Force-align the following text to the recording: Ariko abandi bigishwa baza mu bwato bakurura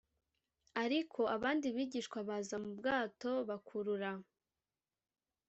Ariko 0.83 1.21
abandi 1.35 1.67
bigishwa 1.75 2.19
baza 2.27 2.55
mu 2.63 2.71
bwato 2.79 3.31
bakurura 3.49 4.11